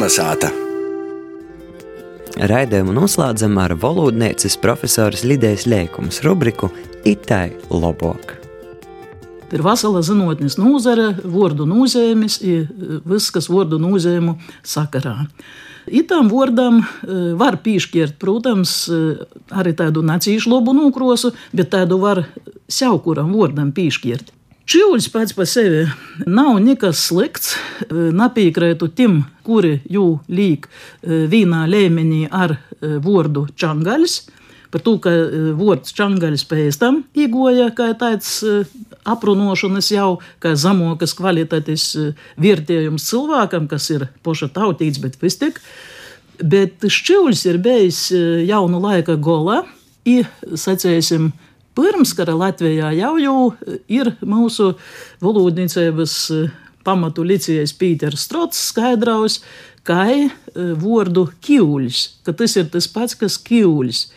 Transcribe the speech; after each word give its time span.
Kalnasāta. 0.00 0.48
Raidījumu 2.48 2.94
noslēdzam 2.96 3.58
ar 3.60 3.74
valodnieces 3.76 4.54
profesoras 4.56 5.26
Lidijas 5.28 5.66
Lēkumas 5.68 6.22
rubriku 6.24 6.70
Itai 7.04 7.50
Lobok. 7.68 8.32
Ir 9.52 9.60
vesela 9.60 10.00
zinātnes 10.00 10.56
nozare, 10.56 11.10
vārdu 11.20 11.68
nozīmes, 11.68 12.38
viss, 13.12 13.28
kas 13.34 13.50
vārdu 13.52 13.76
nozīmu 13.76 14.38
sakarā. 14.64 15.26
Itam 15.84 16.32
vārdam 16.32 16.80
var 17.36 17.60
piešķirt, 17.60 18.16
protams, 18.24 18.86
arī 19.52 19.76
tādu 19.76 20.00
nacīšu 20.00 20.54
labu 20.54 20.72
nokrosu, 20.80 21.34
bet 21.52 21.74
tādu 21.76 22.00
var 22.00 22.24
sev 22.72 23.02
kuram 23.04 23.36
vārdam 23.36 23.76
piešķirt. 23.76 24.32
Čīvuļs 24.70 25.08
pats 25.10 25.34
par 25.34 25.48
sevi 25.50 25.80
nav 26.30 26.60
nekas 26.62 27.00
slikts. 27.08 27.56
Napīkrētu 27.90 28.86
tiem, 28.94 29.16
kuri 29.42 29.80
jū 29.90 30.04
līk 30.30 30.68
vienā 31.02 31.64
līmenī 31.66 32.28
ar 32.30 32.54
vārdu 32.78 33.48
čangaļs. 33.58 34.14
Par 34.70 34.84
to, 34.86 34.92
ka 35.02 35.10
vārds 35.58 35.90
čangaļs 35.98 36.46
pēc 36.46 36.78
tam 36.78 37.00
igoja 37.18 37.72
kā 37.74 37.88
tāds 37.98 38.36
aprunošanas 39.10 39.90
jau, 39.90 40.20
kā 40.38 40.54
zemokas 40.54 41.16
kvalitātes 41.18 41.90
vērtējums 42.38 43.10
cilvēkam, 43.10 43.66
kas 43.66 43.90
ir 43.90 44.06
poša 44.22 44.52
tautīts, 44.54 45.02
bet 45.02 45.18
vis 45.18 45.40
tik. 45.42 45.58
Bet 46.38 46.86
šķiuļs 46.86 47.46
ir 47.50 47.58
bijis 47.58 48.04
jaunu 48.46 48.78
laika 48.86 49.18
gola, 49.18 49.64
i, 50.06 50.20
sacēsim, 50.54 51.32
pirms 51.78 52.14
kara 52.16 52.34
Latvijā 52.38 52.90
jau, 52.96 53.14
jau 53.20 53.38
ir 53.88 54.14
mūsu 54.26 54.72
valodniecības 55.22 56.16
pamatu 56.86 57.24
licējas 57.26 57.74
Pīters 57.76 58.24
Strots 58.26 58.60
skaidraus, 58.70 59.40
kā 59.86 60.06
vārdu 60.54 61.28
kīuļs, 61.44 62.00
ka 62.24 62.34
tas 62.36 62.56
ir 62.56 62.68
tas 62.72 62.88
pats, 62.90 63.16
kas 63.18 63.38
kīuļs. 63.40 64.08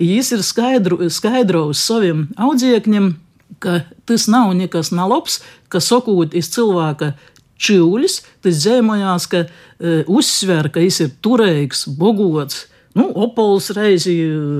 Jis 0.00 0.30
ir 0.32 0.44
skaidru, 0.46 1.02
skaidraus 1.12 1.82
saviem 1.84 2.28
audziekņiem, 2.40 3.12
ka 3.60 3.82
tas 4.08 4.28
nav 4.30 4.54
nekas 4.56 4.94
nalabs, 4.96 5.40
ka 5.68 5.82
sakot 5.82 6.34
iz 6.38 6.48
cilvēka 6.54 7.12
čūlis, 7.60 8.20
tas 8.40 8.62
dzēmojās, 8.62 9.26
ka 9.28 9.44
uh, 9.44 10.08
uzsver, 10.08 10.70
ka 10.72 10.80
viņš 10.80 11.00
ir 11.04 11.10
turīgs, 11.24 11.84
bogots, 12.00 12.64
Nu, 12.98 13.06
opols 13.22 13.68
reizi 13.76 14.16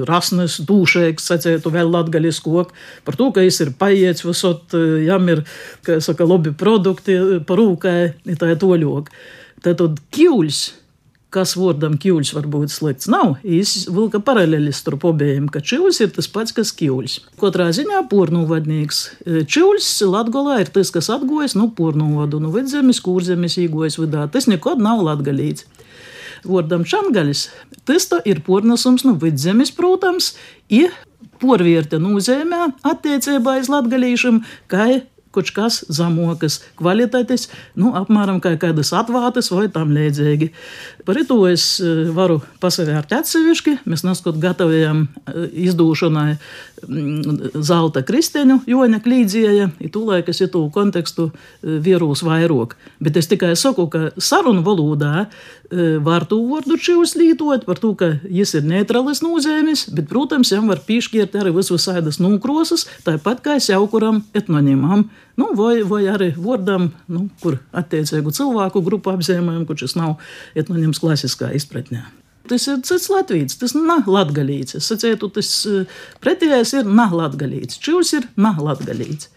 rasnes, 0.07 0.61
dūšēks, 0.63 1.25
sacētu 1.33 1.73
vēl 1.75 1.89
latgaļisko, 1.91 2.67
par 3.07 3.17
to, 3.19 3.31
ka 3.35 3.43
viņš 3.43 3.57
ir 3.65 3.73
paiets, 3.81 4.23
visot, 4.23 4.77
jam 5.03 5.27
ir, 5.33 5.43
kā 5.87 5.99
saka, 6.05 6.29
labi 6.31 6.53
produkti 6.55 7.17
parūkai, 7.47 7.97
tā 8.39 8.53
ir 8.53 8.61
toļok. 8.63 9.11
Tātad 9.67 9.99
kļūļs, 10.15 10.61
kas 11.35 11.57
vārdam 11.59 11.97
kļūļs 11.99 12.31
var 12.37 12.47
būt 12.55 12.71
slikts, 12.71 13.11
nav. 13.11 13.35
Viņš 13.43 13.75
vilka 13.99 14.23
paralēli 14.23 14.71
starp 14.79 15.09
obējiem, 15.11 15.51
ka 15.51 15.59
čūlis 15.67 15.99
ir 16.07 16.15
tas 16.15 16.31
pats, 16.31 16.55
kas 16.55 16.71
kļūļs. 16.79 17.19
Katrā 17.43 17.67
ziņā 17.75 18.05
pornūvadnieks. 18.15 19.03
Čūlis 19.51 19.91
Latgolā 20.07 20.63
ir 20.63 20.71
tas, 20.71 20.95
kas 20.95 21.11
atgojas, 21.11 21.59
nu, 21.59 21.67
pornūvadu, 21.75 22.39
nu, 22.47 22.55
vidzemes, 22.55 23.03
kūrzemes 23.03 23.59
īgojas 23.67 23.99
vidā. 23.99 24.31
Tas 24.31 24.47
nekad 24.51 24.79
nav 24.83 25.03
latgalīts 25.11 25.67
vārdam 26.45 26.85
čangaļs. 26.89 27.47
Tas 27.89 28.09
ir 28.29 28.43
pornesums 28.47 29.07
no 29.07 29.17
vidzemes, 29.21 29.73
protams, 29.75 30.35
ir 30.69 30.93
porvierte 31.41 32.01
nozīmē 32.01 32.67
attiecībā 32.87 33.59
uz 33.63 33.71
latgalīšiem, 33.73 34.43
kā 34.71 35.01
kaut 35.35 35.51
kas 35.55 35.81
zemokas 35.93 36.61
kvalitātes, 36.79 37.49
nu, 37.79 37.93
apmēram 37.99 38.41
kā 38.43 38.57
kādas 38.61 38.93
atvātas 38.97 39.51
vai 39.55 39.69
tam 39.73 39.93
līdzīgi. 39.95 40.51
Par 41.07 41.19
to 41.27 41.39
es 41.49 41.65
varu 42.15 42.41
pasavērt 42.63 43.15
atsevišķi. 43.21 43.77
Mēs 43.91 44.05
neskot 44.07 44.39
gatavojam 44.43 45.07
izdūšanai 45.31 46.35
zelta 47.61 48.03
kristeņu, 48.07 48.61
Joņa 48.71 49.01
Klīdzieja, 49.05 49.71
ir 49.81 49.93
tūlēk 49.93 50.31
es 50.33 50.41
itu 50.45 50.63
kontekstu 50.75 51.31
vierūs 51.63 52.25
vairāk. 52.27 52.77
Bet 53.03 53.19
es 53.21 53.29
tikai 53.31 53.53
saku, 53.59 53.87
ka 53.93 54.11
sarunu 54.17 54.65
valodā 54.67 55.27
var 56.05 56.27
to 56.27 56.41
vārdu 56.51 56.79
čivs 56.81 57.15
lītot, 57.19 57.65
par 57.69 57.79
to, 57.79 57.93
ka 57.95 58.13
jis 58.27 58.57
ir 58.59 58.67
neutralis 58.67 59.23
nozīmes, 59.23 59.87
bet, 59.95 60.09
protams, 60.11 60.51
jam 60.51 60.71
var 60.71 60.83
piešķirt 60.87 61.37
arī 61.39 61.55
visus 61.55 61.87
sēdas 61.87 62.19
nūkrosas, 62.23 62.89
tāpat 63.07 63.45
kā 63.45 63.59
es 63.61 63.71
jau 63.71 63.85
kuram 63.91 64.25
etnonimam, 64.35 65.07
nu, 65.41 65.51
vai, 65.59 65.81
vai 65.87 66.05
arī 66.13 66.31
vārdam, 66.39 66.91
nu, 67.11 67.27
kur 67.43 67.59
attiecīgu 67.77 68.33
cilvēku 68.37 68.83
grupu 68.87 69.13
apzīmējumu, 69.15 69.67
kurš 69.69 69.97
nav 69.99 70.17
etnonims 70.59 71.03
klasiskā 71.03 71.53
izpratnē. 71.57 72.07
Tas 72.51 72.65
ir 72.67 72.81
cits 72.87 73.11
latvijas, 73.13 73.59
tas 73.61 73.77
nav 73.77 74.09
latgalīts. 74.11 74.75
Es 74.79 74.89
sacītu, 74.91 75.29
tas 75.37 75.51
pretējais 76.25 76.73
ir 76.81 76.89
nav 76.89 77.13
latgalīts. 77.15 77.79
Čūs 77.85 78.15
ir 78.17 78.27
nav 78.41 78.59
latgalīts. 78.65 79.29